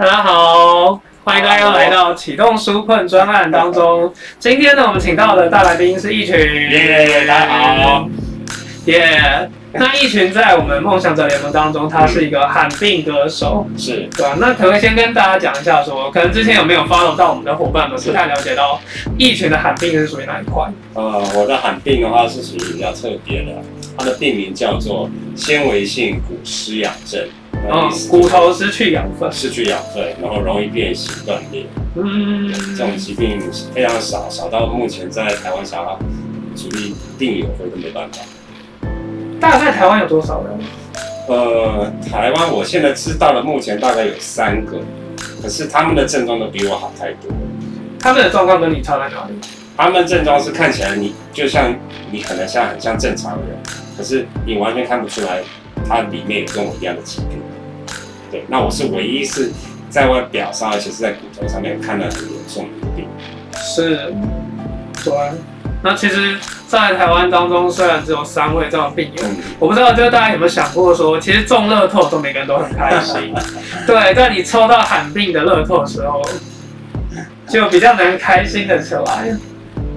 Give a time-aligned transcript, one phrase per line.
[0.00, 4.10] 大家好，欢迎大家来到启动纾困专案当中。
[4.38, 8.08] 今天呢，我们请到的大来宾是一群，耶，大家好，
[8.86, 9.50] 耶。
[9.74, 14.38] 那一群在我们梦想者联盟当中，他是一个罕病歌手，是对吧？
[14.40, 18.80] 那可不可以先跟大家讲一下，说可能之前有没有 follow 到我们的伙伴们，不太了解到
[19.18, 20.64] 一群的罕病是属于哪一块？
[20.94, 23.52] 呃，我的罕病的话是属于比较特别的，
[23.98, 27.22] 它的病名叫做纤维性骨失养症。
[27.68, 31.66] 嗯，骨头失去养分，失去养分，然后容易变形断裂。
[31.94, 33.40] 嗯，这种疾病
[33.72, 35.98] 非常少，少到目前在台湾想要
[36.56, 38.22] 主力定有会都没办法。
[39.40, 40.58] 大概台湾有多少人？
[41.28, 44.80] 呃，台湾我现在知道的目前大概有三个，
[45.40, 47.30] 可是他们的症状都比我好太多。
[48.00, 49.34] 他们的状况跟你差在哪里？
[49.76, 51.72] 他们症状是看起来你就像
[52.10, 53.56] 你可能像很像正常人，
[53.96, 55.40] 可是你完全看不出来，
[55.88, 57.38] 他里面有跟我一样的疾病。
[58.30, 59.50] 对，那我是唯一是
[59.88, 63.08] 在外表上，而且是在骨头上面看到很严重的病。
[63.54, 64.14] 是，
[65.04, 65.12] 对。
[65.82, 69.22] 那其实，在台湾当中，虽然只有三位这样的病友，
[69.58, 73.34] 我不知道，就是大家有没有想过说，其实中乐透，都每个人都很开心。
[73.86, 76.22] 对，在你抽到罕病的乐透的时候，
[77.48, 79.34] 就比较能开心的起来。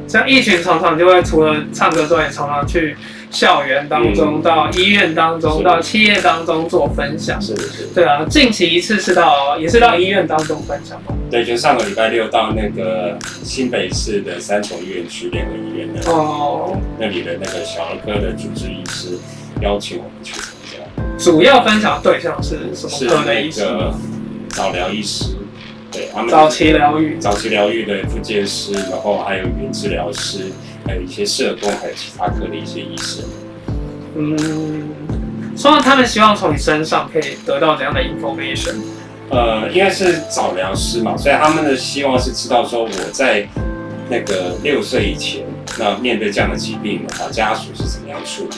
[0.07, 2.95] 像一群常常就会除了唱歌之外，常常去。
[3.33, 11.15] 校园当中，到医院当中，到企业当中做分享，是是，对啊，近期一次是到，也是到医院当中分享吗？
[11.31, 19.17] 对，就上个礼拜六到那个新北市的三重医院区联合医院的哦，那里的那个小儿科的主治医师
[19.61, 20.77] 邀请我们去参加。
[21.17, 23.65] 主要分享对象是什么科的医师？
[24.49, 25.35] 早疗医师，
[25.91, 30.51] 对，他们早期疗愈，早期疗愈的复健师，然后还有语言治疗师。
[30.85, 33.25] 还有一些社工，还有其他科的一些医生。
[34.15, 34.89] 嗯，
[35.57, 38.75] 说到他们希望从你身上可以得到怎样的 information？
[39.29, 43.47] 呃，应该是找疗师嘛，所以他们的希望是知道说我在
[44.09, 45.43] 那个六岁以前，
[45.79, 48.55] 那面对这样的疾病的话，家属是怎么样处理，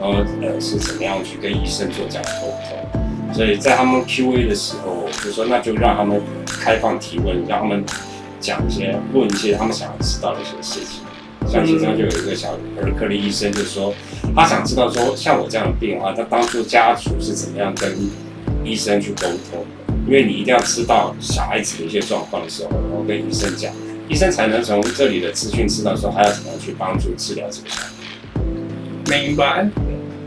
[0.00, 3.34] 然后呃是怎么样去跟医生做这样的沟通。
[3.34, 7.84] 所以在他们 Q&A 的时候，我就说那就让他们开放提问，让他们
[8.40, 11.03] 讲一些问一些他们想要知道的一些事情。
[11.54, 12.50] 像其中就有一个小
[12.82, 13.94] 儿科的医生，就说
[14.34, 17.96] 他想知道说，像我这样的病的话，他当初家属是怎么样跟
[18.64, 19.64] 医生去沟通？
[20.04, 23.72] 因为你一定要知道小孩子的一些状况的时候，然后跟医生讲，
[24.08, 27.88] 医生才能从这里的资讯知道说还要怎么样去帮助治疗这个小孩。
[29.06, 29.70] 明白。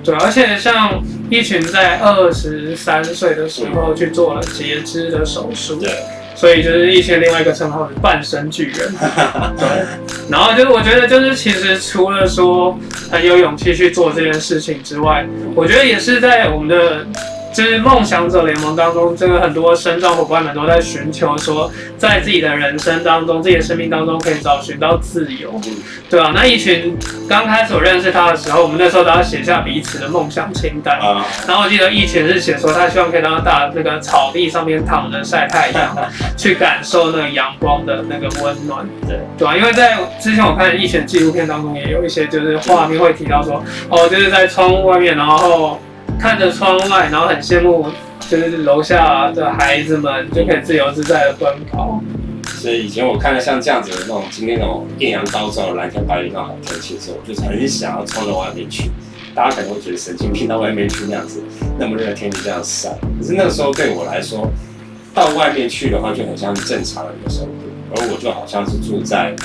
[0.05, 5.75] 对，而且像一群在二十三岁的时候去做了截肢的手术。
[5.75, 5.91] 对。
[6.37, 8.93] 所以就是一些另外一个称号是半身巨人，
[9.57, 9.67] 对。
[10.29, 12.77] 然后就是我觉得就是其实除了说
[13.11, 15.25] 很有勇气去做这件事情之外，
[15.55, 17.05] 我觉得也是在我们的。
[17.57, 25.59] 就是梦想者联盟当中，真的很多生长伙伴们都在寻求说，在自己的人生当中，自己的生命当中可以找寻到自由，
[26.07, 26.95] 对啊，那一群
[27.27, 30.99] 刚开始我认识他的时候，我们那时候都要写下彼此的梦想清单。
[30.99, 31.25] 啊。
[31.47, 35.97] 然后我记得一群是写说，他希望可以到大那个草地上面躺着晒太阳，
[36.37, 38.87] 去感受那个阳光的那个温暖。
[39.07, 39.19] 对。
[39.35, 45.79] 对啊，因为在之前我看一群纪录片当中，也有一些就是画面会提到说，哦，就是在窗户外面，然后。
[46.19, 47.85] 看着窗外，然后很羡慕，
[48.29, 52.01] 就是楼下的孩子们就可以自由自在的奔跑。
[52.59, 58.89] 所以以前我看到像这样子的那种今天那种艳阳高照、蓝天白云那种好天气的时候，我就很想要冲到外面去。
[59.35, 61.43] 大家可能会觉得神经病到外面去那样子，
[61.77, 62.89] 那么热的天气这样晒。
[63.19, 64.49] 可是那个时候对我来说，
[65.13, 69.35] 到外面去的话就很像正常人的生活，而我就好像是住在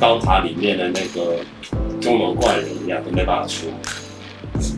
[0.00, 1.36] 高塔里面的那个
[2.00, 3.74] 钟楼怪人一样，都没办法出来。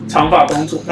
[0.07, 0.83] 长发公主，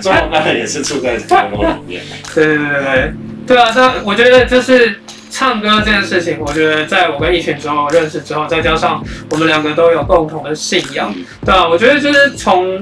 [0.00, 2.02] 中国刚才也是住在长楼里面。
[2.34, 3.12] 对对对对
[3.46, 3.70] 对啊！
[3.72, 11.14] 这我觉得就是唱歌这件事情，我觉得在我跟一群之后认识之后，再加上我们两个都有共同的信仰，
[11.44, 12.80] 对啊，我觉得就是从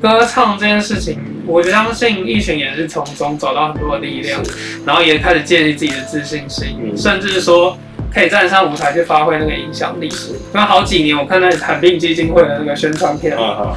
[0.00, 4.40] 歌唱这件事情，我相信一群也是从中找到很多的力量，
[4.84, 7.78] 然后也开始建立自己的自信心，甚至说。
[8.16, 10.10] 可以站上舞台去发挥那个影响力。
[10.54, 13.36] 那好几年，我看那罕病基金会的那个宣传片，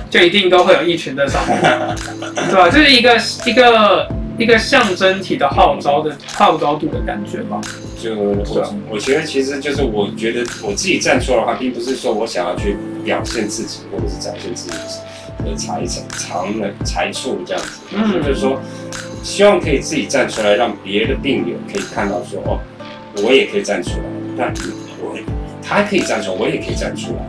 [0.09, 1.61] 就一定都会有一群的上面，
[2.49, 2.69] 对吧？
[2.69, 4.07] 就是一个一个
[4.37, 7.59] 一个象征体的号召的号召度的感觉吧。
[8.01, 14.77] 就我我觉得其实就是我觉得我自己站出来的话，并不是说我想要去表现自己，或者是展现自己
[15.43, 15.83] 的才
[16.17, 17.81] 长的才处这样子。
[17.91, 18.57] 嗯，就是说
[19.21, 22.57] 希望可以自己站出来，让别的病友可以看到说，哦，
[23.21, 24.18] 我也可以站出来。
[24.39, 24.45] 那
[25.01, 25.19] 我
[25.61, 27.19] 他可以站出来，我也可以站出来。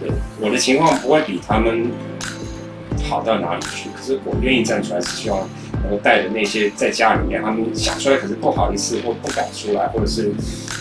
[0.00, 0.08] 对，
[0.40, 1.90] 我的情况不会比他们
[3.10, 3.90] 好到哪里去。
[3.90, 5.48] 可是我愿意站出来，是希望
[5.82, 10.32] 能够带着那些在家里面他们想出来，可是不好意思或不敢出来，或者是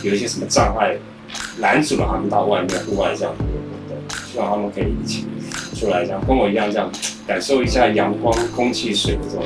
[0.03, 0.95] 有一些什么障碍
[1.57, 3.97] 拦阻了他们到外面户外这样的活动，
[4.31, 5.25] 希望他们可以一起
[5.73, 6.87] 出来，这样跟我一样这样
[7.25, 9.43] 感受一下阳光、空气、水的这种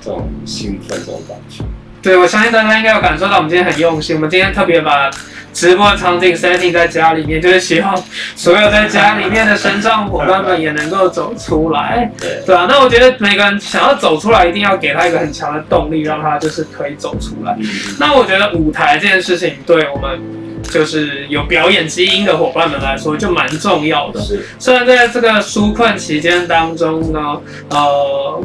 [0.00, 1.62] 这种兴奋、这种感觉。
[2.02, 4.16] 对，我相信大家应该有感受到我们今天很用心。
[4.16, 5.10] 我们今天特别把
[5.52, 7.94] 直播场景 setting 在家里面，就是希望
[8.34, 12.10] 所有在家里面的身障伙伴们也能够走出来。
[12.18, 17.54] 对，对啊，那我觉得每个人想要走出来，一定要给他一个很强的动力，让他就是可以走出来。
[17.58, 17.66] 嗯，
[17.98, 20.18] 那我觉得舞台这件事情，对我们
[20.62, 24.20] 就是有表演基因的伙伴们来说，就蛮重要的。
[24.20, 28.40] 是，虽然在这个纾困期间当中呢，呃，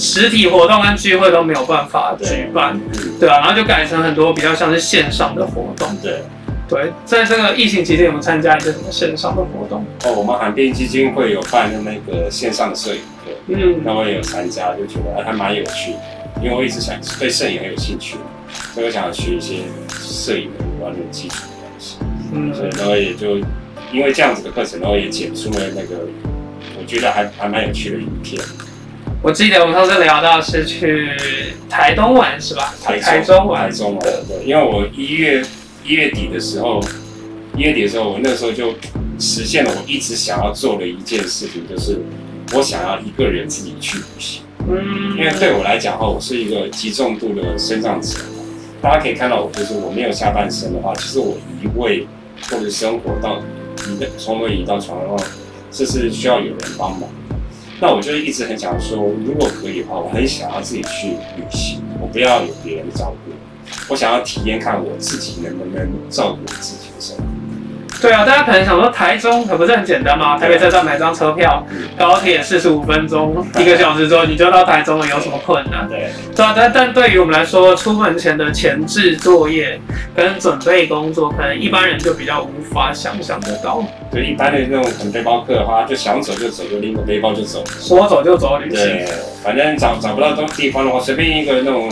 [0.00, 5.94] 实体活动跟聚会都没有办法举办，嗯，对啊，然后就改成很多比较像是线上的活动。
[6.02, 6.22] 对。
[6.68, 9.84] 对，在这个疫情期间，有没有参加一些什么线上的活动？
[10.04, 15.98] 哦，我们海边基金会有办的那个线上的摄影课，嗯，那我也有参加，就觉得哎还蛮有趣的，
[16.40, 18.18] 因为我一直想对摄影很有兴趣，
[18.72, 21.96] 所以我想要学一些摄影的关的技术的东西，
[22.32, 23.38] 嗯所以然后也就
[23.92, 26.06] 因为这样子的课程，然后也剪出了那个
[26.78, 28.40] 我觉得还还蛮有趣的影片，
[29.22, 31.10] 我记得我们上次聊到是去
[31.68, 32.74] 台东玩是吧？
[32.82, 35.44] 台台中玩台，中玩，对，因为我一月
[35.84, 36.80] 一月底的时候，
[37.54, 38.72] 一月底的时候，我那时候就
[39.18, 42.00] 实现了我一直想要做的一件事情，就是
[42.54, 44.42] 我想要一个人自己去旅行。
[44.66, 48.18] 嗯，因为对我来讲的话，我是一个极重度的身障者，
[48.80, 52.06] 大家可以看到我，就是我没有下半身的话，其实我移位
[52.48, 53.38] 或者生活到
[53.86, 55.16] 移的从轮椅到床的话，
[55.70, 57.19] 这是需要有人帮忙的。
[57.80, 63.32] 那我就一直很想说，如果可以的话，我很想要自己去旅行，我不要有别人照顾，
[63.88, 67.29] 我想要体验看我自己能不能照顾我自己的生活。
[68.00, 70.38] 对啊，大家可能想说台中可不是很简单吗？
[70.38, 71.64] 台北车站买张车票，
[71.98, 75.86] 高铁四十五分钟，一个小时之后你就到台中了，有什么困难？
[75.86, 79.78] 对，对啊，但但对于我们来说，出门前的前置作业
[80.16, 83.84] 跟准备工作，可能一般人就比较无法想象得到。
[84.10, 87.62] 对一般的那种可能背包客的话，就想走就走，就拎个背包就走。
[87.78, 89.06] 说走就走旅行，对，
[89.44, 91.88] 反正找找不到东地方的话，随便一个那种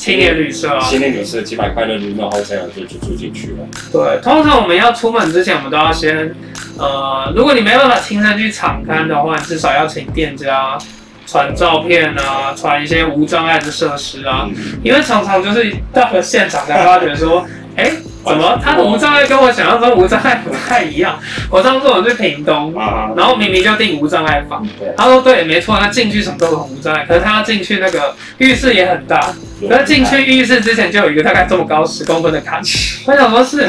[0.00, 0.80] 青年旅社啊。
[0.80, 3.58] 青年旅社几百块的旅那 hotel 就就住进去了。
[3.92, 6.34] 对，通常我们要出门之前，我们都要先，
[6.78, 10.78] 呃，如果你没办法亲身去场勘的话，你至少要请店家
[11.26, 17.92] 传照片啊，传一些无障碍的设施啊，嗯，因为常常就是到了现场才发觉说，哎、
[18.24, 21.18] 怎么他的无障碍跟我想象中无障碍不太一样？
[21.50, 29.34] 我上次我去屏东，啊，然后明明就订无障碍房，他说对，没错，他进去什么都很无障碍，可是他要进去那个浴室也很大，
[29.68, 32.60] 可是进去浴室之前就有一个大概这么高十公分的坎，
[33.06, 33.68] 我想说是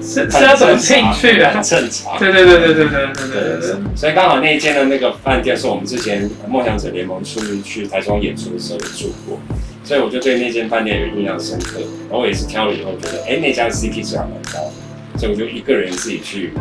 [0.00, 1.62] 是是要怎么进去啊很？
[1.62, 2.16] 正常。
[2.18, 3.76] 对对对对对对对对对对。
[3.96, 9.40] 所以刚好那一间的那个饭店是我们之前梦想者联盟出去台中演出的时候有住过，
[9.86, 11.78] 所以我就对那间饭店有印象深刻。
[12.08, 14.70] 然后我也是挑了以后觉得，哎、那家的 CP 值还蛮高，
[15.16, 16.52] 所以我就一个人自己去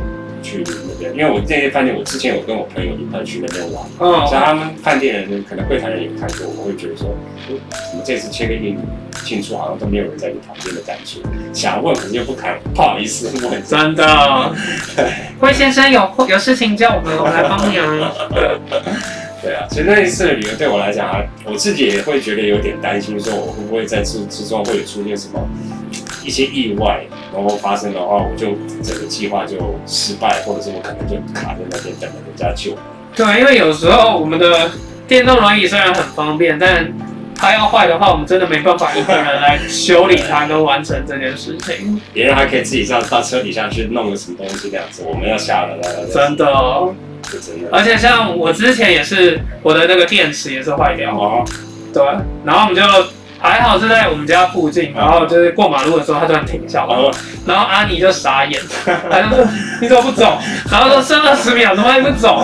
[0.41, 3.83] 去那边，因为我那间饭店我之前有跟我朋友一块去那边玩。
[3.99, 7.09] 嗯，像他们饭店人，可能柜台人也看过，我会觉得说，
[7.49, 7.55] 呃
[7.91, 8.77] 怎么这次 check in
[9.23, 11.19] 进出好像都没有人在你旁边的感觉，
[11.53, 13.63] 想问可是又不敢，不好意思问。
[13.63, 14.53] 真的。
[15.41, 18.11] 魏先生有有事情叫我们，我们来帮你啊。
[19.45, 25.39] 对啊，其实那一次的旅游对我来讲啊，我自己也会觉得有点担心，说我会不会在之之中会有出现什么
[26.23, 28.47] 一些意外，然后发生的话，我就
[28.81, 32.75] 整个计划就失败，或者是我可能就卡在那边等着人家救。
[33.15, 34.71] 对，因为有时候我们的
[35.07, 36.91] 电动轮椅虽然很方便，但
[37.37, 42.01] 它要坏的话，我们真的没办法一个人来修理它跟完成这件事情。
[42.11, 46.45] 别人还可以自己这样到车底下去弄个什么东西这样子，我们要下来了，真的，
[47.29, 47.69] 是真的。
[47.71, 51.43] 而且像我之前也是，我的那个电池也是坏掉，哦，
[51.93, 52.03] 对，
[52.43, 52.81] 然后我们就
[53.37, 57.11] 还好是在我们家附近，然后就是过马路的时候，它突然停下来，哦，
[57.45, 58.59] 然后阿尼就傻眼，
[59.11, 59.45] 他就说
[59.81, 60.37] 你怎么不走？
[60.71, 62.43] 然后说剩二十秒，怎么还不走？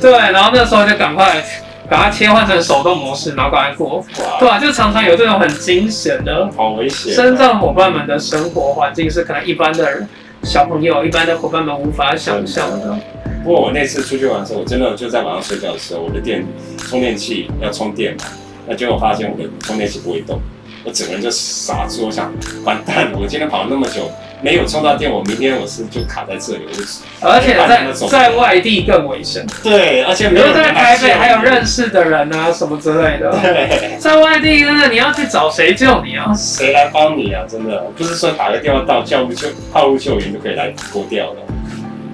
[0.00, 1.42] 对，然后那时候就赶快
[1.88, 4.04] 把它切换成手动模式，然后赶快过。
[4.38, 7.14] 对哇，啊，就常常有这种很惊险的好危险。
[7.14, 10.06] 身障伙伴们的生活环境是可能一般的
[10.42, 12.96] 小朋友、一般的伙伴们无法想象的。
[13.42, 16.46] 不过我那次出去玩的时候，我真的就在晚上睡觉的时候，我的电
[16.88, 18.24] 充电器要充电嘛，
[18.68, 20.40] 那结果发现我的充电器不会动，
[20.84, 22.32] 我整个人就傻住，我想
[22.64, 24.10] 完蛋了，我今天跑了那么久
[24.42, 26.82] 没有充到电，我明天我是就卡在这里，我就
[27.20, 36.32] 而且在在外地更危险，对，而且没有在台北还有认识的人啊什么之类的，对，在外地真的你要去找谁救你啊？
[36.34, 37.44] 谁来帮你啊？
[37.48, 41.40] 真的不是说打个电话到救护救号务救援就可以来脱掉的。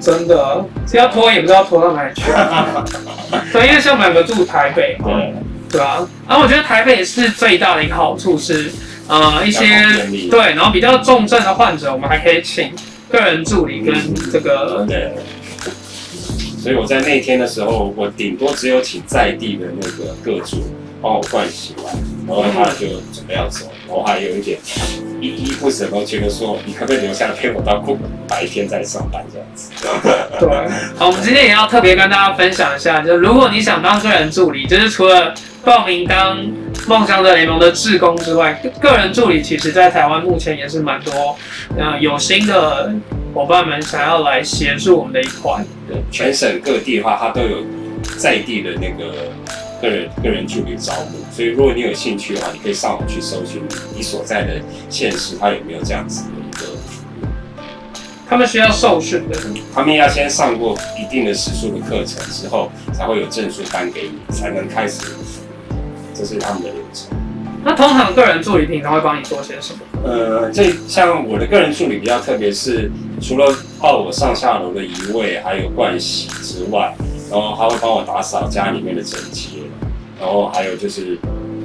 [0.01, 2.23] 真的，是要拖也不知道拖到哪里去。
[3.53, 5.35] 对，因为像我们两个住台北嘛，对，
[5.73, 6.09] 对啊。
[6.29, 8.71] 然后我觉得台北是最大的一个好处是，
[9.09, 9.67] 呃，一些
[10.31, 12.73] 对，然后比较重症的患者，我们还可以请
[13.11, 13.95] 个人助理跟
[14.33, 15.13] 这个对。
[16.61, 20.57] 所以我在那天的时候，我顶多只有请在地的那个各助
[21.01, 21.95] 帮我灌洗完，
[22.27, 24.59] 然后他就准备要走，然后还有一点
[25.21, 29.73] 依依不舍，都觉得说你可不可以留下来陪我到过白天再上班这样子。
[30.39, 30.49] 对，
[30.97, 36.39] 好，我们今天也要特别跟大家分享一下，就是如果你想当个人助理，就是除了报名当
[36.87, 41.37] 梦想者联盟的志工之外，个人助理其实在台湾目前也是蛮多，
[41.77, 42.93] 呃，有心的
[43.35, 45.65] 伙伴们想要来协助我们的一团。
[45.87, 47.65] 对，全省各地的话，它都有
[48.17, 49.31] 在地的那个
[49.81, 53.63] 个人个人助理招募，所以如果你有兴趣的话，你可以上网去搜寻
[53.95, 56.79] 你所在的县市，它有没有这样子的一个
[58.29, 59.39] 他们需要受训的，
[59.75, 65.01] 他们要先上过一定的时数的课程之后，才会有证书颁给你，才能开始。
[66.15, 67.17] 这是他们的流程。
[67.65, 69.81] 那通常个人助理平常会帮你做些什么？
[70.05, 76.95] 呃，这像我的个人助理比较特别，是除了抱我上下楼的移位，还有盥洗之外，
[77.31, 79.59] 然后他会帮我打扫家里面的整洁，
[80.21, 81.19] 然后还有就是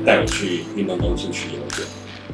[0.05, 1.87] 带我去运动中心去游泳。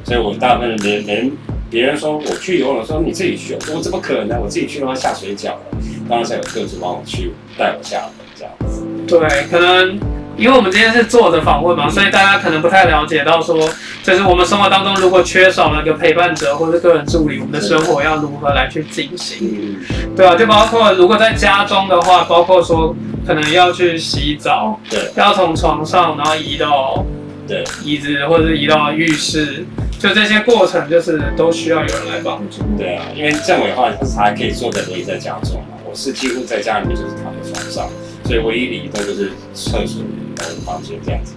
[0.04, 1.30] 所以我大部分连连
[1.70, 4.40] 别人说我去游泳说，你自己去，我怎么可能？
[4.40, 5.60] 我自己去的话下水饺了。
[6.08, 8.82] 当然是有各自帮我去带我下这样子。
[9.06, 9.96] 对，可能
[10.40, 13.68] 因为我们今天是坐着访问嘛，所以大家可能不太了解到说，
[14.02, 19.38] 就是我们生活当中如果缺少了一个陪伴者或者个人助理，我们的生活要如何来去进行？
[19.52, 27.04] 嗯，对啊，就包括如果在家中的话，包括说可能要去洗澡，对要从床上然后移到
[27.46, 27.62] 对。
[27.84, 29.66] 椅子或者是移到浴室，
[29.98, 32.62] 就这些过程就是都需要有人来帮助。
[32.78, 37.88] 对啊，因为政委的话，他还可以坐在轮椅在家中嘛，我是几乎在家里面就是躺在床上，
[38.24, 40.02] 所以唯一的移动就是厕所、
[40.40, 41.34] 然后房间这样子。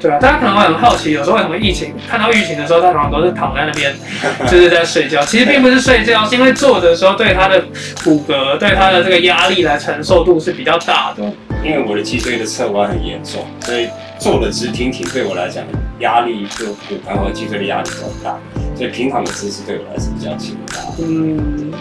[0.00, 3.94] 对啊，大家可能会很好奇，有时候为什么疫情看到疫情的时候，他常常都是躺在那边，
[4.50, 5.24] 就是在睡觉。
[5.24, 7.62] 其实并不是睡觉，是因为坐着的时候对他的
[8.02, 11.22] 骨骼、对他的这个压力来承受度是比较大的。
[11.64, 13.88] 因为我的脊椎的侧弯很严重，所以
[14.18, 15.62] 坐的直挺挺对我来讲
[16.00, 18.36] 压力就骨盆和脊椎的压力比较大，
[18.74, 20.80] 所以平躺的姿势对我来说比较轻大。
[20.98, 21.72] 嗯，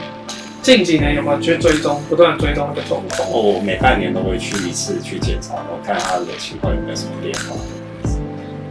[0.61, 3.29] 近几年有没有去追踪，不断追踪那个状况？
[3.31, 7.55] 我每半年都会去一次去检查，我看他的情况有没有什么变化。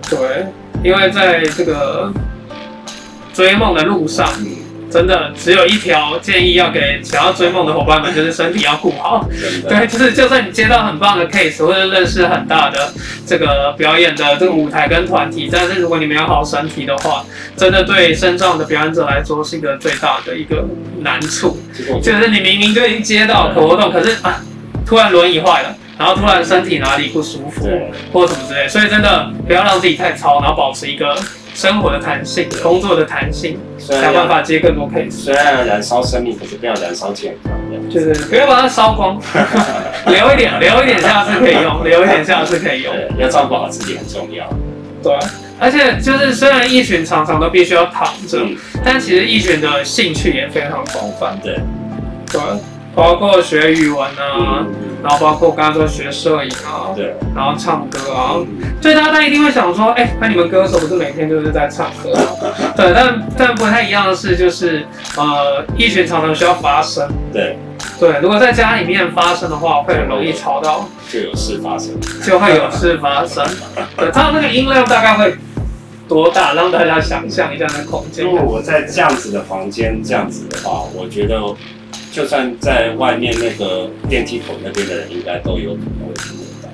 [0.08, 0.46] 对，
[0.84, 2.12] 因为在这个
[3.32, 4.46] 追梦的路上，嗯，
[4.90, 9.24] 真的只有一条建议要给想要追梦的伙伴们，就是身体要顾好。
[9.68, 12.92] 对，就是就算你接到很棒的 case，或者认识很大的
[13.26, 17.24] 这个表演的这个舞台跟团体，但是如果你没有好身体的话，
[17.56, 20.66] 真的对身障的表演者来说是一个最大的一个
[21.00, 21.58] 难处。
[22.02, 24.42] 就是你明明就已经接到可活动，可是啊，
[24.84, 27.70] 突然轮椅坏了，然后突然身体哪里不舒服，
[28.12, 31.16] 或什么之类，所以真的不要让自己太操，然后保持一个
[31.60, 35.10] 生活的弹性、工作的弹性，虽才有办法接更多 case。
[35.10, 37.52] 虽然要燃烧生命，可是不要燃烧健康。
[37.90, 39.20] 就是不要把它烧光，
[40.06, 42.94] 留一点，留一点下次可以用， 留一点下次可以用。
[42.94, 44.48] 对，要照顾好自己很重要。
[45.02, 45.14] 对，
[45.58, 51.38] 而且就是虽然一群常常都必须要躺着，嗯，但其实一群的兴趣也非常广泛。
[51.42, 51.60] 对，
[52.32, 52.40] 对，
[52.94, 58.34] 包括学语文啊，嗯，然后包括刚刚说学摄影啊，对，然后唱歌啊。
[58.36, 58.46] 嗯
[58.80, 62.50] 所以大家一定会想说，哎、那你们歌手不是每天就是在唱歌吗？
[62.74, 64.86] 对，但但不太一样的是，就是
[65.18, 67.06] 呃，一群常常需要发声。
[67.30, 67.58] 对，
[67.98, 71.94] 对，如果在家里面发声的话，会很容易吵到，就有事发生。
[72.24, 73.44] 就会有事发生。
[73.98, 75.34] 对，它那个音量大概会
[76.08, 76.54] 多大？
[76.54, 78.30] 让大家想象一下那空间如。
[78.30, 81.38] 果我在这样子的房间这样子的话，我觉得
[82.10, 86.68] 就算在外面那个电梯口那边的人，应该都有可能会听得到。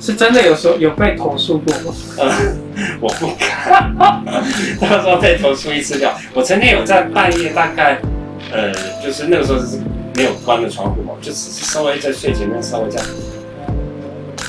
[0.00, 1.94] 是真的有时候有被投诉过吗？
[2.16, 2.32] 呃，
[3.00, 3.94] 我不敢，
[4.80, 6.18] 到时候被投诉一次掉。
[6.32, 8.00] 我曾经有在半夜大概，
[8.50, 8.72] 呃，
[9.04, 9.78] 就是那个时候是
[10.16, 13.06] 没有关的窗户嘛，就只是稍微在睡前面稍微这样，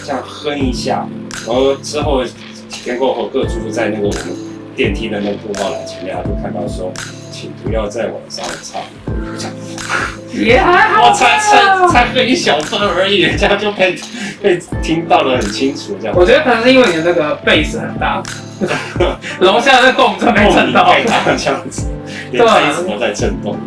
[0.05, 1.05] 这样哼一下，
[1.45, 4.21] 然后之后几天过后，各住户在那个我们
[4.77, 6.89] 电梯的那个布告栏前面，他就看到说，
[7.29, 8.81] 请不要在晚上唱。
[9.37, 9.53] 这样
[10.33, 13.95] 也还好我才才才哼一小段而已，人家就被
[14.41, 16.15] 被听到的很清楚，这样。
[16.17, 18.21] 我觉得可能是因为你的那个贝斯很大，
[19.39, 20.91] 楼下的共振被震到。
[20.93, 21.87] 被他这样子，
[22.31, 23.57] 连杯子都在震动。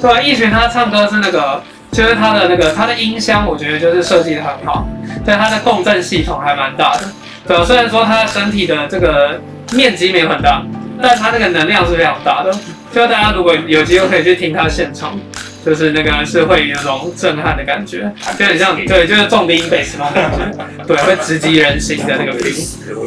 [0.00, 4.86] 对啊，一群他唱歌是那个，就是他的那个他的音箱，我觉得就是设计的很好，
[5.24, 7.08] 对他的共振系统还蛮大的。
[7.46, 9.40] 对啊，虽然说他身体的这个
[9.72, 10.62] 面积没有很大，
[11.02, 12.52] 但他那个能量是非常大的。
[12.92, 15.18] 就大家如果有机会可以去听他现场，
[15.64, 23.06] 就是那个是会有种震撼的感觉，就很像对，就是重低音贝斯那种感觉， 对，会直击人心的那个 feel。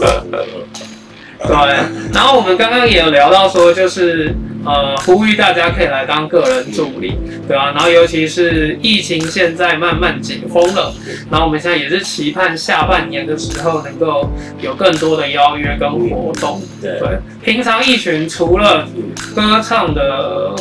[1.38, 1.76] 对，
[2.14, 4.34] 然后我们刚刚也有聊到说，就是
[4.66, 7.14] 呃，呼吁大家可以来当个人助理，
[7.48, 10.92] 对啊、然后尤其是疫情现在慢慢解封了，
[11.30, 16.64] 然后我们现在也是期盼下半年的时候能够有更多的邀约跟活动。
[16.82, 18.88] 对，对，平常一群除了
[19.36, 20.56] 歌唱的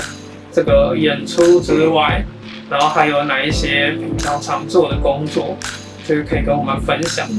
[0.54, 2.25] 这个演出之外，
[2.70, 5.56] 然后还有哪一些平常常做的工作，
[6.06, 7.34] 就是可以跟我们分享的？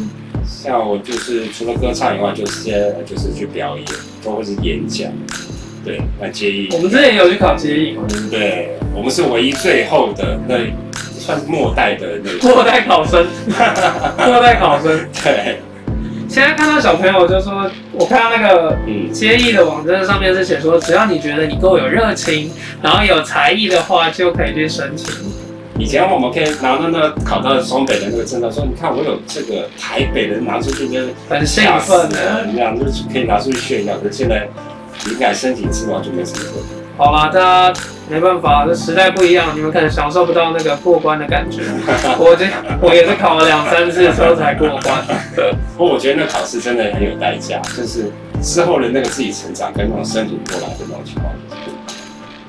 [0.46, 3.86] 像我就是除了歌唱以外，就是些就是去表演，
[4.24, 5.10] 或者是演讲。
[5.84, 10.58] 对，来接应我，们之前也有去考接艺嘛，对我们是唯一最后的那
[11.18, 13.26] 算是末代的那个，末代考生，
[14.28, 15.08] 末代考生。
[15.24, 15.60] 对，
[16.36, 22.52] 现在看到小朋友就说，我看到那个嗯，接艺的网站上面是写说，只要你觉得你够有热情，
[22.82, 25.16] 然后有才艺的话，就可以去申请。
[25.80, 33.96] 以前我们可以拿到那考到双北的那个证照，说你看我有这个台北的拿出去跟很兴奋的了，这样就是可以拿出去炫耀。
[34.00, 34.46] 可是现在
[35.06, 36.85] 你敢申请之后就没什么问题。
[36.98, 37.40] 好啦，大
[37.74, 41.62] 家没办法，这时代不一样，你们可能享受不到那个过关的感觉。
[42.18, 42.46] 我这
[42.82, 45.04] 我也是考了两三次之后才过关。
[45.78, 48.10] 不过我觉得那考试真的很有代价，就是
[48.42, 51.34] 之后的那个自己成长跟那种生存过来的那种情况。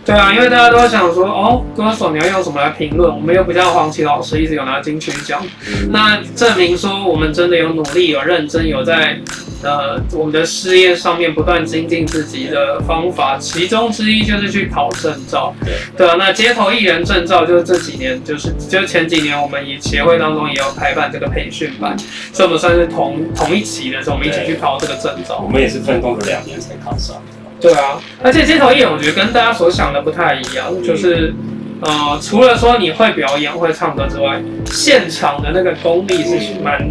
[0.07, 3.13] 对啊，因为大家都想说，哦，歌手你要用什么来评论？
[3.13, 9.19] 我们又不像黄绮老师一直有拿金曲奖，嗯那证明说我们真的有努力、有认真、有在
[9.65, 15.53] 呃我们的事业上面不断精进自己的方法，其中之一就是去考证照。
[15.65, 21.97] 对对啊，那街头艺人证照就是这几年，就是就前几年我们也协会当中也有开办这个培训班，
[22.33, 25.51] 所以我们算是同同一期的时候，我们一起去考这个证照我。
[25.51, 27.17] 们也是奋斗了两年才考上。
[27.61, 31.35] 对啊，而且街头艺人我觉得跟大家所想的不太一样，就是
[31.81, 36.87] 呃，除了说你会表演、会唱歌之外，现场的那个功力是蛮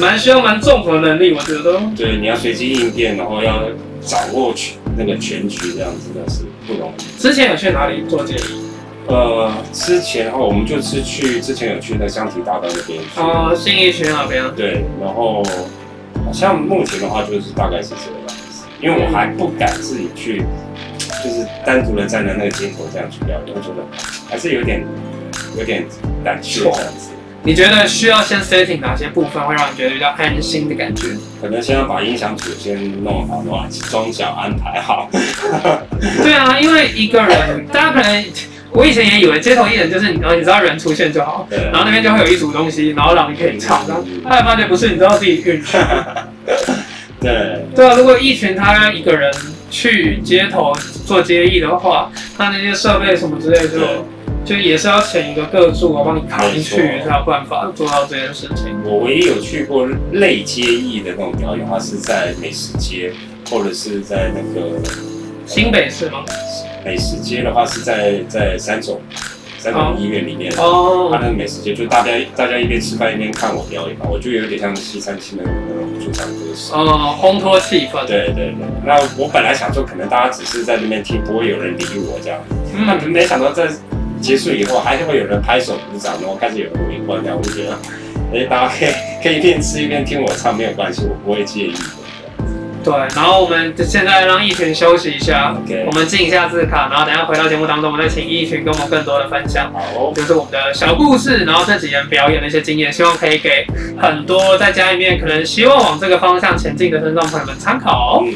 [0.00, 1.80] 蛮需要蛮综合能力，我觉得。
[1.96, 3.64] 对，你要随机应变，然后要
[4.00, 7.20] 掌握全那个全局，这样子的是不容易。
[7.20, 8.64] 之前有去哪里做接艺？
[9.08, 14.44] 呃，之前哦，我们就是去之前有去那香堤大道那边去，哦，信义区那边。
[14.54, 15.42] 对，然后
[16.24, 18.27] 好像目前的话就是大概是这样子，
[18.80, 20.42] 因为我还不敢自己去，
[21.24, 23.82] 就是单独的站在那个街头这样去表演，我觉得
[24.28, 24.84] 还是有点
[25.56, 25.84] 有点
[26.24, 27.10] 胆怯这样子。
[27.44, 31.08] 你觉得需要先 setting 哪些部分会让你觉得比较安心的感觉？
[31.40, 35.08] 可能先要把音响组先弄好，弄好装脚安排好。
[36.22, 38.24] 对啊，因为一个人，大家可能
[38.72, 45.78] 我以前也以为街头艺人就是你，然后你知道人出现就好，对然后那边就会有一组东西，然后让你可以唱，然后后来发现不是，你知道自己运去。
[47.20, 49.32] 对，对啊，如果一群他一个人
[49.70, 50.72] 去街头
[51.04, 54.06] 做接艺的话，那那些设备什么之类就
[54.44, 58.66] 就也是要请一个个助我帮你卡进去才有办法做到这件事情。
[58.84, 63.12] 我唯一有去过类接艺的那种表演的话，是在美食街，
[63.50, 64.78] 或者是在那个
[65.44, 66.24] 新北市吗？
[66.84, 68.80] 美食街的话是在在三
[69.58, 70.52] 种三种医院里面。
[70.54, 76.74] 它哦，那个美食街就大家大家一边吃饭一边看我表演嘛，我就有点像西餐厅的那种驻唱歌手。
[76.74, 78.06] 哦，烘托气氛。
[78.06, 82.38] 对对对，那我本来想说，可能大家只是在那边听，不会有人理我这样。
[82.86, 83.68] 那嗯，没想到在
[84.20, 87.78] 结束以后，还是会有人拍手鼓掌，然后开始有人围观，这样我就觉得，
[88.32, 88.88] 哎，大家可以
[89.22, 91.78] 可以一边吃一边听我唱，没有关系，我不会介意的。
[92.82, 92.94] 对。
[93.14, 95.54] 然后我们现在让一群休息一下
[95.86, 99.72] 我们进一下字卡，然后等一下回到节目当中，我们再请一群跟我们更多的分享。
[99.72, 103.66] 好，就是我们的小故事，然后这几年表演的一些经验，希望可以给
[104.00, 108.22] 很多在家里面可能希望往这个方向前进的听众朋友们参考。
[108.26, 108.34] 嗯，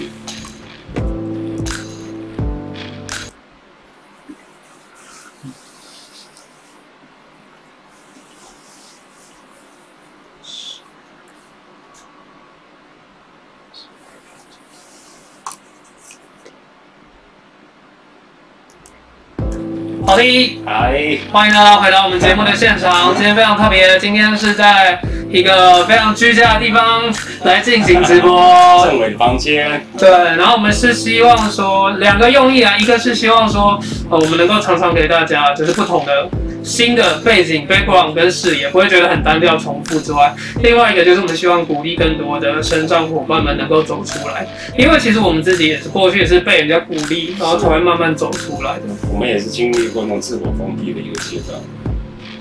[20.13, 23.15] 好的，嗨，欢迎大家回到我们节目的现场。
[23.15, 27.05] 今天非常特别，今天是在一个非常居家的地方
[27.45, 28.85] 来进行直播。
[28.85, 36.29] 政委的房间，对，然后我们是希望说两个用意啊，一个是希望说，呃，我们能够常常给大家就是不同的
[36.63, 44.47] 新的背景、background 跟视野，不会觉得很单调重复之外，另外一个就是我们希望鼓励更多的生长伙伴们能够走出来，
[44.79, 48.83] 因为其实我们自己也是过去也是被人家鼓励，然后才会慢慢走出来的。
[49.13, 51.61] 我们也是经历过那种自我封闭的一个阶段。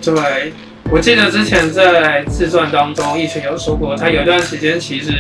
[0.03, 0.53] 对，
[0.91, 5.11] 我记得之前在自传当中，一群有说过，他有一段时间其实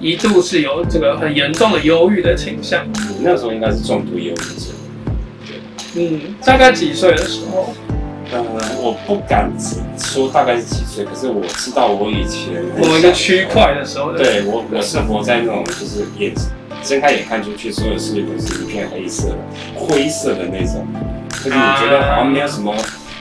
[0.00, 2.86] 一度是有这个很严重的忧郁的倾向。
[2.92, 4.74] 你那时候应该是重度忧郁症，
[5.46, 5.56] 对
[5.96, 7.74] 嗯，大概几岁的时候？
[8.32, 8.42] 呃，
[8.80, 9.50] 我不敢
[9.98, 16.32] 说大概是几岁，可是我知道我以前某一个区块的时候，对我我是活在那种就是眼
[16.82, 19.36] 睁开眼看出去，所有世界都是一片黑色的、
[19.76, 20.86] 灰色的那种，
[21.44, 22.74] 就是你觉得好像没有什么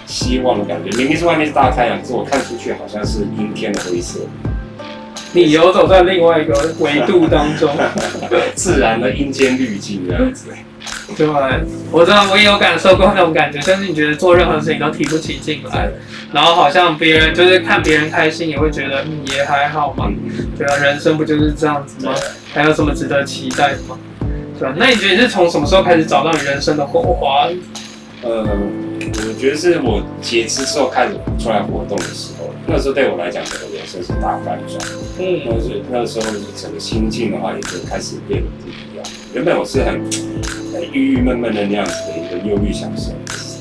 [0.05, 0.95] 希望的感觉。
[0.97, 4.19] 明明是外面是大太阳，可是我看出去好像是阴天的灰色。
[5.35, 7.75] 你游走在另外一个维度当中，
[8.53, 10.49] 自然的阴间滤镜这样子。
[11.17, 11.27] 对，
[11.91, 15.89] 我知道，我也有感受过那种感觉，就是你觉得做任何事情都提不起劲来，
[16.31, 20.09] 然后好像别人就是看别人开心，也会觉得也还好嘛。
[20.57, 22.13] 对啊，人生不就是这样子吗？
[22.53, 23.97] 还有什么值得期待的吗？
[24.57, 24.73] 对吧？
[24.77, 27.47] 那你觉得你是从什么时候开始找到你人生的火花？
[28.23, 28.47] 呃，
[29.27, 34.79] 我觉得是我截肢之后开始出来活动的时候，那时候对我来讲，整个人生是大反转。
[35.19, 39.05] 嗯，那是那时候整个心境的话，也就开始变得不一样。
[39.33, 39.99] 原本我是很
[40.71, 43.13] 很郁郁闷闷的那样子的一个忧郁小生，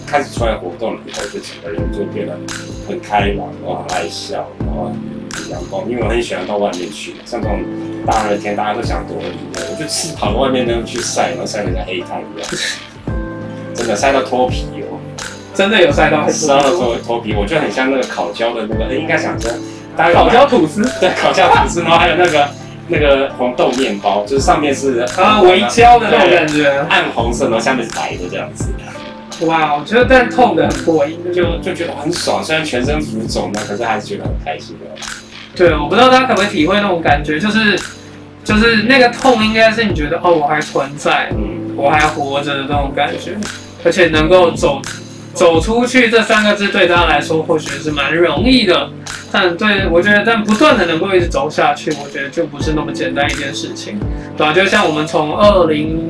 [0.06, 2.38] 开始出来活动了以后，就整个人就变得
[2.86, 4.92] 很开朗，然后很爱笑，然后
[5.34, 5.90] 很阳光。
[5.90, 7.58] 因为我很喜欢到外面去，像这种
[8.06, 12.48] 大热天大家都想躲雨的，我就吃跑到外面那样去晒，然后晒得像黑炭一样。
[13.74, 14.98] 真的晒到脱皮哦，
[15.54, 19.50] 真的有晒到，晒到脱脱皮，我觉得很像那个烤焦的那个，应该想说，
[20.14, 22.48] 烤焦吐司， 对，烤焦吐司，然后还有那个
[22.88, 28.70] 那个红豆面包，就是上面是啊微焦的那种感觉，暗红色，然后下面是白的这样子。
[29.46, 34.86] 哇，我觉得但痛的很过瘾，就就觉得很爽，虽然全身浮肿呢，可是还是觉得很开心的。
[35.56, 37.78] 对，我不知道大家可不可以体会那种感觉，就是
[38.44, 43.36] 就是那个痛，应该是你觉得哦，我还存在，嗯，我还活着的那种感觉。
[43.84, 44.80] 而且能够走
[45.34, 48.90] 走出去这三个字对大家来说或许是蛮容易的，
[49.32, 53.98] 但对我觉得，但不断的能够一直走下去，我觉得就不是那么简单一件事情，
[54.36, 54.52] 对吧？
[54.52, 56.08] 就像我们从二零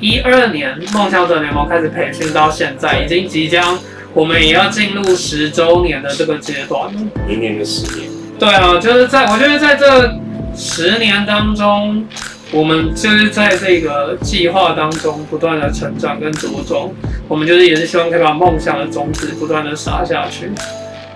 [0.00, 3.78] 一二年梦想者联盟开始培训到现在，已经即将
[4.12, 7.00] 我们也要进入十周年的这个阶段了。
[7.26, 8.10] 明年的十年。
[8.38, 10.14] 对啊，就是在我觉得在这
[10.54, 12.04] 十年当中。
[12.50, 16.90] 我们就是在这个计划当中不断的成长跟茁壮，
[17.28, 20.50] 我们就是也是希望可以把梦想的种子不断的撒下去，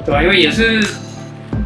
[0.04, 0.22] 对吧？
[0.22, 0.78] 因为也是，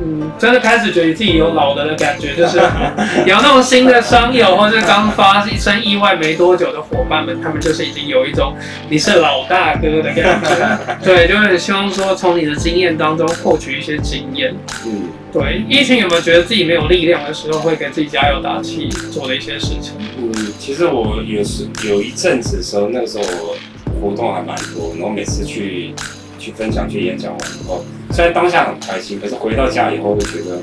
[0.01, 2.59] 嗯，真的开始觉得自己有老了的感觉，就是
[3.27, 8.55] 有那种新的商友或者刚发生意外没多久的伙伴们，他们就是已经有一种
[8.89, 14.55] 你是老大哥的感觉， 对，就是希望说从你的经验当中获取一些经验，
[14.87, 15.09] 嗯。
[15.39, 19.93] 对，一群有没有觉得自己没有力量的时候，会给自己加油打气做的一些事情？
[20.19, 23.55] 嗯，其实我有时有一阵子的时候，那个时候我
[24.01, 25.93] 活动还蛮多，然后每次去
[26.39, 30.59] 去分享、去演讲完以后，虽然当下很开心，可是回到家以后，就觉得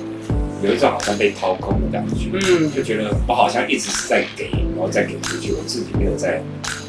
[0.64, 2.32] 有一种好像被掏空的感觉。
[2.34, 6.42] 嗯，就觉得我好像一直是在给，然后再给出去，我自己没有在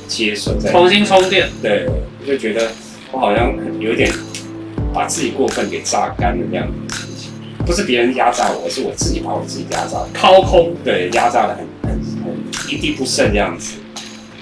[0.09, 1.51] 接受，在重新充电。
[1.61, 2.71] 对，我就觉得
[3.13, 4.11] 我好像有一点
[4.95, 7.05] 把自己过分给榨干了那样子。
[7.67, 13.77] 不是别人压榨我，而是我自己把我自己压榨掏空，对，压榨的很很很一滴不剩这样子。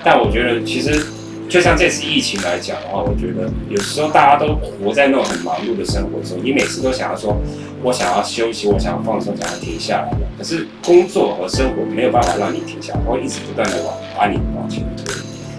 [0.05, 1.07] 但我觉得，其实
[1.49, 7.37] 就像这次疫情来讲的话，我觉得有时候大家都活在那种很忙碌的生活中，你每次都想要说，
[7.83, 10.13] 我想要休息，我想要放松，想要停下来。
[10.37, 14.85] 可是工作和生活没有办法让你停下来，会一直不断的往把你往前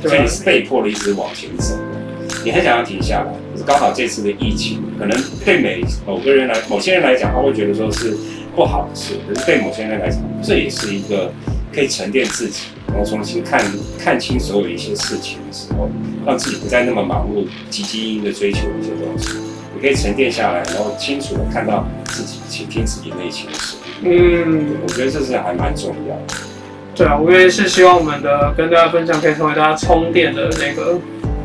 [0.01, 1.75] 推，所以你是被迫的一直往前走。
[2.43, 8.17] 你很想要停下来，可是刚好这次的疫情，可能对每某个人来，某些人来讲，他会觉得说是
[8.55, 11.31] 不好的事，可是对某些人来讲，这也是一个
[11.73, 13.63] 可以沉淀自己，然后重新看
[13.97, 15.89] 看清所有一些事情的时候，
[16.25, 19.37] 让自己不再那么忙碌、汲汲营营的追求一些东西，
[19.73, 24.43] 你可以沉淀下来，然后清楚的看到自己，倾听自己内心的声音。
[24.45, 26.33] 嗯，我觉得这是还蛮重要的。
[26.93, 30.99] 对啊，我也是希望我们的跟大家分享，可以成为大家充电的那个。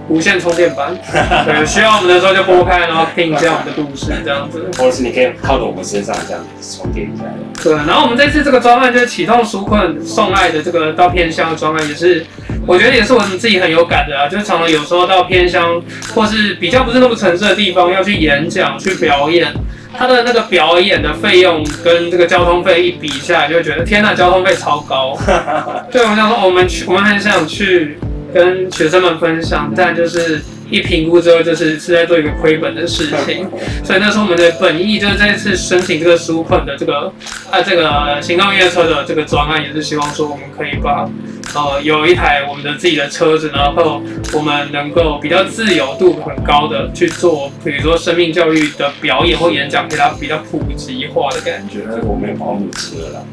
[0.09, 0.97] 无线充电板，
[1.45, 4.71] 对，需要我们的时候就拨开，然后听一下我们的故事，这样子。
[4.79, 7.25] 或者是你可以靠着我们身上这样子充电一下。
[7.63, 12.25] 对，然后我们这次这个专案就是启动纾困送爱的这个到偏乡的专案，也是
[12.67, 14.29] 我觉得也是我们自己很有感的啊。
[14.29, 15.81] 就是常常有时候到偏乡
[16.15, 19.53] 或是比较不是那么城市的地方要去演讲、去表演，
[19.97, 25.19] 他的那个表演的费用跟这个交通费一比下来，就会觉得天呐，交通费超高。
[25.93, 27.99] 对，我们想说，我们去，我们很想去。
[28.33, 33.47] 跟学生们分享，但就是一评估之后，就是是在做一个亏本的事情，
[33.83, 37.13] 所以那时候我们的本意，就是这次申请这个书困的这个
[37.51, 41.09] 啊这个行动越车的这个专案，也是希望说我们可以把
[41.55, 44.03] 呃有一台我们的自己的车子，然后
[44.35, 51.81] 我们能够比较自由度很高的去做，比如说生命教育的表演或演讲，给它比较普及化的感觉。
[52.05, 53.25] 我没有保姆车了。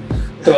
[0.41, 0.53] 对，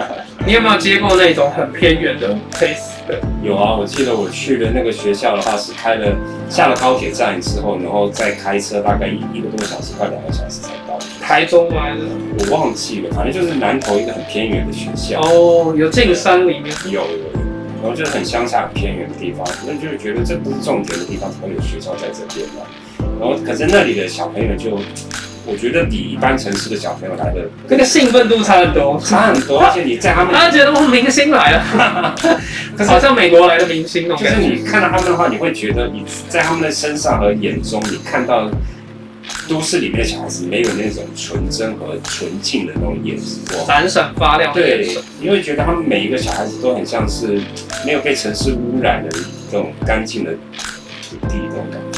[0.46, 2.93] 你有没有接过那种很偏远的 case？
[3.06, 3.20] 的？
[3.42, 6.16] 有啊，我记得我去的那个学校的话是开了
[6.48, 10.98] 下了高铁站之后，然后再开车大概一一个多小时，快两个小时才到。
[11.20, 11.86] 台中吗？
[12.38, 15.20] 我忘记了，反正就是南投一个很偏远的学校。
[15.20, 16.74] 哦，有这个山里面。
[16.86, 17.24] 有有有，
[17.82, 22.62] 然后就是很乡下、很偏远的地方，那就是觉得这不是重点的地方，怎么有学校在这边呢？
[23.20, 24.78] 然后可是那里的小朋友就。
[25.46, 29.58] 我觉得比一般城市的小朋友来的那个兴奋度差很多，差很多。
[29.60, 32.14] 而且你在他们， 他觉得我们明星来了，
[32.76, 34.16] 可是好像美国来的明星哦。
[34.16, 38.50] 就是你看到他们的话，你会觉得你在他们的身上和眼中，你看到
[39.48, 43.16] 都市里面的小孩子没有那种纯真和纯净的那种眼
[43.52, 44.52] 光，闪闪发亮。
[44.54, 44.88] 对，
[45.20, 47.38] 你会觉得他们每一个小孩子都很像是
[47.84, 49.10] 没有被城市污染的
[49.50, 51.93] 这种干净的土地那种感觉。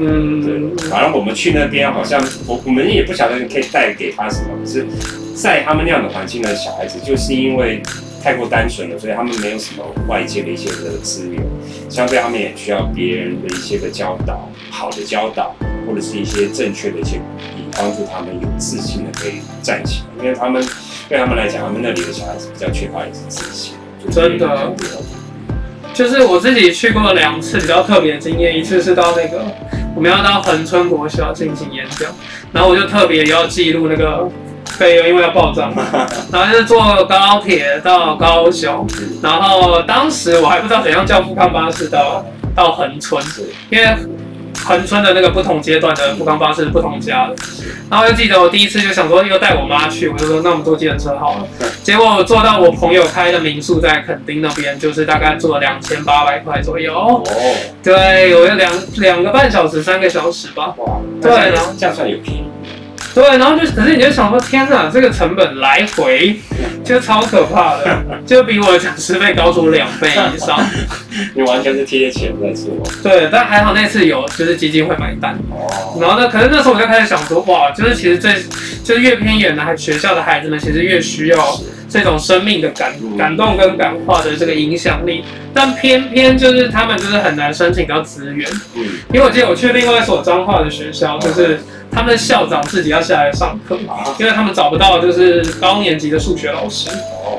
[0.00, 0.40] 嗯，
[0.76, 4.86] 对，反正我们去那边好像我我们也不晓得可以带给他什么，可是，
[5.34, 7.82] 在他们那样的环境的小孩子，就是因为
[8.22, 11.42] 太过单纯了，所以他们没有什么外界的一些的资源，
[11.88, 15.54] 相对他们也需要别人的一些的教导，好的教导，
[15.86, 17.24] 或者是一些正确的一些鼓
[17.56, 20.64] 励，帮助他们有自信的可以站起来，因为他们
[21.08, 23.74] 对他们来讲，他们那里的小孩子比较缺乏一些自信，
[24.10, 24.74] 真的，
[25.94, 29.44] 就是我自己去过两次比较特别的经验，一次是到那个。
[29.94, 32.10] 我们要到恒春国小进行演讲，
[32.52, 34.28] 然后我就特别要记录那个
[34.66, 35.84] 费用，因为要报账嘛。
[36.32, 38.86] 然后就是坐高铁到高雄，
[39.22, 42.24] 然后当时我还不知道怎样叫富康巴士到
[42.54, 43.22] 到恒春，
[43.70, 43.96] 因为
[44.68, 47.34] 恒春的那个不同阶段的富康巴士不同家的。
[47.90, 51.46] 然后就记得我第一次就想说又带我妈去，我就说那我们坐计程车好了。
[51.82, 56.94] 结果我坐到我朋友开的民宿在垦丁那边，就是大概坐两千八百块左右。
[56.94, 57.24] 哦，
[57.82, 60.74] 对，有两两个半小时，三个小时吧。
[60.76, 62.44] 哇，对，然后这样算有便宜。
[63.18, 66.38] 对，然后就可是你就想说，天哪，这个成本来回
[66.84, 70.64] 就超可怕的， 就比我的讲师费高出两倍以上。
[71.34, 72.80] 你完全是贴钱在做。
[73.02, 75.36] 对，但还好那次有就是基金会买单。
[75.50, 75.98] 哦。
[76.00, 78.34] 然后呢，可是那时候我就开始想说，哇，就是其实最
[78.84, 81.60] 就是越偏远的学校的孩子们，其实越需要。
[81.90, 88.46] 这种生命的感感动跟感化的这个影响力，但偏偏就是他们就是很难申请到资源。
[88.74, 91.58] 嗯，因为我记得我去另外一所彰化的学校，就是
[91.90, 93.76] 他们的校长自己要下来上课，
[94.18, 96.90] 因为他们找不到就是高年级的数学老师。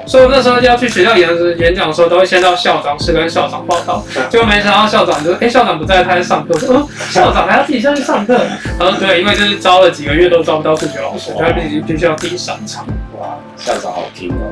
[0.05, 4.03] 所以那时候要去学校演演讲的时候，都会先到校长室跟校长报道。
[4.29, 6.53] 结果没想到校长就哎，校长不在，他在上课。
[6.53, 8.39] 我 说校长还要自己下去上课？
[8.77, 12.85] 他 说对，因为就是招了几个月都招不到数学老师，他必须必须要自己上场。
[13.19, 14.49] 哇，校长好听哦。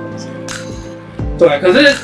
[1.40, 1.96] 对，可是，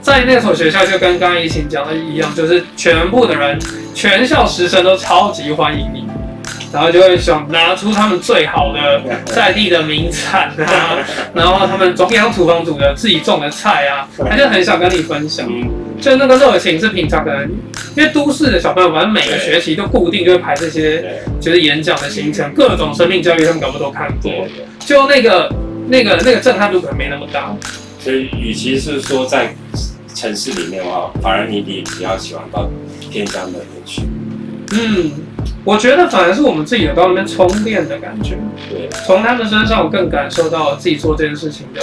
[0.00, 3.58] 在那所学校就跟刚刚怡晴讲的一样，就是全部的人，
[3.94, 6.06] 全校师生都超级欢迎你，
[6.76, 9.00] 然后就会想拿出他们最好的
[9.32, 10.98] 在地的名产啊，
[11.32, 15.48] 然后他们中央厨房煮的自己种的菜啊，他就很想跟你分享。
[15.98, 17.50] 就那个热情是平常可能，
[17.96, 21.02] 因为都市的小朋友，反正每个学期都固定就会排这些，
[21.40, 24.30] 就是演讲的行程，各种生命教育他们搞不都看过，
[24.80, 25.50] 就那个。
[25.88, 27.54] 那个那个震撼度可能没那么大，
[28.00, 29.54] 所以与其是说在
[30.12, 32.68] 城市里面的话，反而你比比较喜欢到
[33.08, 34.02] 偏乡那边去。
[34.72, 35.12] 嗯，
[35.66, 38.38] 我觉得反而是我们自己有到那边充电的感觉。
[38.70, 41.82] 对，从他们身上我更感受到自己做这件事情的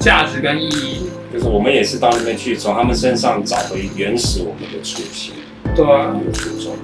[0.00, 1.08] 价值跟意义。
[1.32, 5.34] 就是我们也是到那边去，从他们身上找回原始我们的初心。
[5.76, 6.76] 对啊，初衷。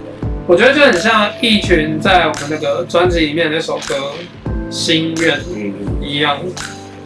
[0.47, 4.13] 我觉得就很像一群在我们那个专辑里面那首歌。
[4.71, 5.41] 心愿
[5.99, 6.37] 一样，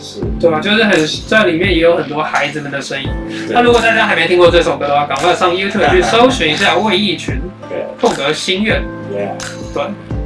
[0.00, 0.58] 是对吧？
[0.58, 3.08] 就是很在里面也有很多孩子们的声音。
[3.50, 7.40] 那如果大家还没听过这首歌的话，赶快上 YouTube 去搜寻一下魏一群，
[8.00, 8.82] 空格心愿。
[9.12, 9.28] 对。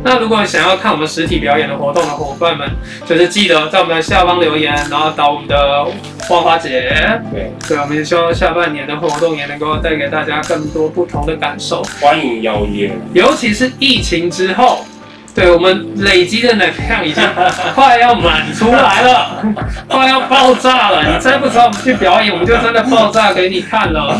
[0.02, 2.68] 那如果想要看我们实体表演的活动的伙伴们，
[3.04, 5.84] 就是记得在我们的下方留言，然后找我们的
[6.28, 6.92] 花花姐。
[7.32, 7.52] 对。
[7.68, 11.82] 对，我们也希望下半年的活动也能够带给大家更多不同的感受。
[12.00, 14.84] 欢迎邀约，尤其是疫情之后。
[15.34, 17.22] 对我们累积的能量已经
[17.76, 19.44] 快要满出来了，
[19.86, 21.04] 快要爆炸了。
[21.04, 24.18] 你再不找我们去表演，我们就真的爆炸给你看了。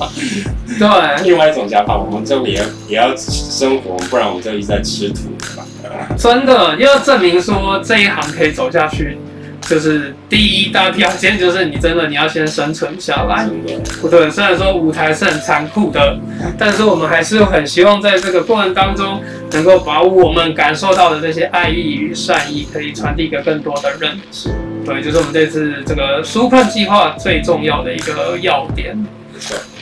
[0.80, 5.64] 对，另外一种讲法，我们这里也也要生活，不然我们就一直在吃土吧。
[6.18, 9.18] 真的要证明说这一行可以走下去。
[9.68, 13.48] 就是第一大条件，就是你真的你要先生存下来。
[14.00, 16.16] 不对，虽然说舞台是很残酷的，
[16.56, 24.16] 但是我们还是很希望在这个过程当中，能够把我们感受到的这些爱意与善意，可以传递给更多的人。
[24.30, 24.50] 是，
[24.84, 28.96] 对，就是我们这次这个纾困计划最重要的一个要点。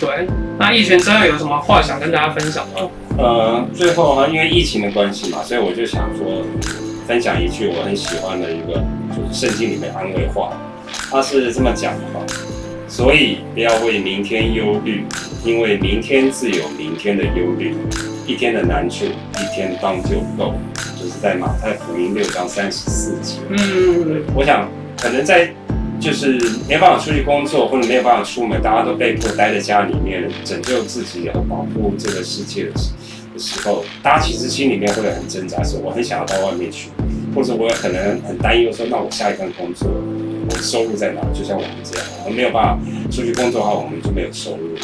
[0.01, 0.27] 对，
[0.59, 2.91] 那疫情之后有什么话想跟大家分享吗？
[3.19, 6.45] 呃，最后呢，因为疫情的关系嘛，所以我就想说。
[7.07, 8.83] 分享一句我很喜欢的一个，
[9.15, 10.53] 就是圣经里面安慰话，
[11.11, 12.25] 他是这么讲的哈：
[12.89, 15.05] 所以不要为明天忧虑，
[15.45, 17.75] 因为明天自有明天的忧虑。
[18.27, 20.55] 一天的难处，一天当就够，
[20.99, 23.35] 就是在马太福音六章三十四节。
[23.51, 25.53] 嗯，我想可能在
[26.05, 26.39] 就是
[26.69, 32.91] 没办法出去工作，或者没有办法出门，大家都被迫待在家里面，拯救自己和保护这个世界的时
[33.39, 36.91] 时候，大家其实心里面会很挣扎，说我很想要到外面去，
[37.35, 41.23] 或者我可能很担忧，说那我下一份工作，我的收入在哪？
[41.33, 42.79] 就像我们这样，我们没有办法
[43.11, 44.77] 出去工作的话，我们就没有收入。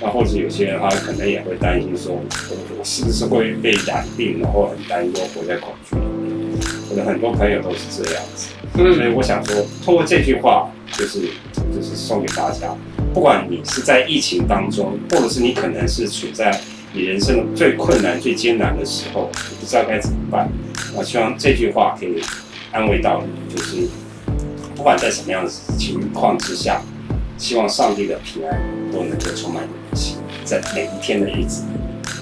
[0.00, 6.60] 那或者有些人他可能也会担心说，我是不是会被染病，然后很担忧，活在恐惧里面。
[6.88, 11.20] 我的很多朋友都是这样子，所以我想说，通过这句话，就是
[11.74, 12.74] 就是送给大家，
[13.12, 16.60] 不管你是在疫情当中，或者是你可能是处在
[16.92, 20.48] 你人生最困难、最艰难的时候，你不知道该怎么办。
[20.94, 22.22] 我希望这句话可以
[22.70, 23.88] 安慰到你，就是
[24.76, 26.80] 不管在什么样的情况之下。
[27.36, 28.60] 希望上帝的平安
[28.92, 31.62] 都能够充满你的心，在每一天的日子。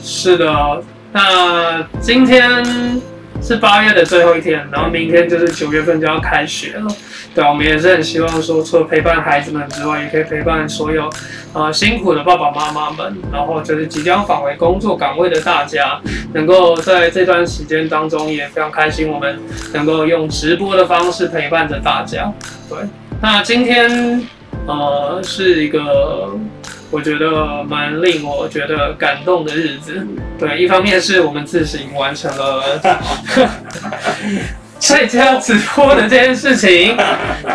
[0.03, 2.63] 是的，那今天
[3.47, 6.89] 是八月的最后一天，然后明天就是九月份就要开学了。
[7.33, 11.09] 对我们也是很希望说，除了陪伴孩子们之外，也可以陪伴所有
[11.53, 16.01] 呃辛苦的爸爸妈妈们，然后就是即将返回工作岗位的大家，
[16.35, 19.39] 能够在这段时间当中也非常开心，我们
[19.73, 22.33] 能够用直播的方式陪伴着大家。
[22.69, 22.79] 对，
[23.23, 24.27] 那今天。
[24.67, 26.37] 呃，是一个
[26.91, 30.07] 我觉得蛮令我觉得感动的日子。
[30.39, 32.81] 对，一方面是我们自行完成了
[34.79, 36.97] 在家直播的这件事情。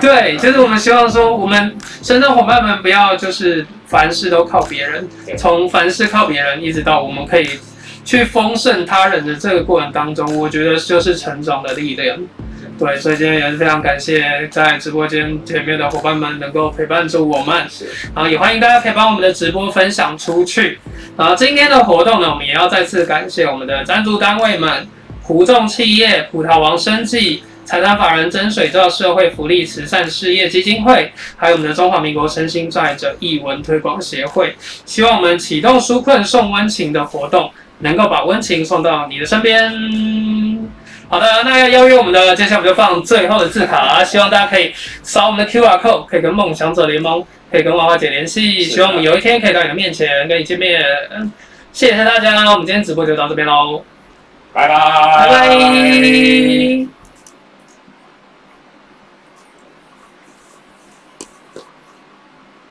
[0.02, 7.48] 对，就是我们希望说，我们深圳伙伴们不要就是凡事都靠别人，从凡事靠别人，一直到我们可以
[8.04, 12.18] 去丰盛他人的这个过程当中，我觉得就是成长的力量。
[12.82, 17.56] 对，所以今天也是非常感谢在直播间前面的伙伴们能够陪伴着我们，
[18.16, 20.80] 然后也欢迎大家可以把我们的直播分享出去。
[21.16, 24.88] 然后今天的活动呢，我们也要再次感谢我们的赞助单位们：
[25.22, 34.56] 胡众企业、葡萄王生计、财产法人真水照社会福利慈善事业基金会，还有我们的中华民国身心障碍者译文推广协会。
[34.86, 39.72] 希望我们启动纾困送温情的活动，能够把温情送到你的身边。
[41.12, 44.72] 好的，那要邀约我们的，接下来我们就放最后的字卡，希望大家可以
[45.04, 47.22] 扫我们的 QR code，可以跟梦想者联盟，
[47.52, 50.82] 可以跟娃娃姐联系，希望我们有一天可以到你的面前跟你见面。
[51.14, 51.30] 嗯
[51.74, 53.84] 谢谢大家，我们今天直播就到这边喽，
[54.54, 54.76] 拜拜，
[55.28, 57.01] 拜拜。